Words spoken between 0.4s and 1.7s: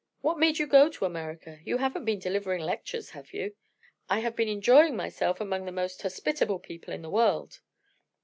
you go to America?